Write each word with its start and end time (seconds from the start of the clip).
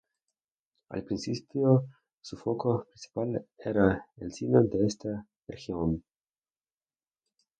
Al 0.89 1.03
principio, 1.03 1.85
su 2.19 2.35
foco 2.35 2.85
principal 2.89 3.47
era 3.55 4.07
el 4.17 4.33
cine 4.33 4.61
de 4.63 4.87
esta 4.87 5.27
región. 5.47 6.03